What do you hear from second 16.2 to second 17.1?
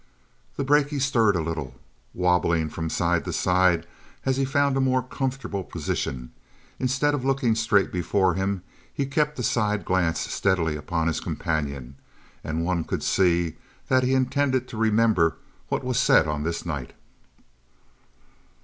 on this night.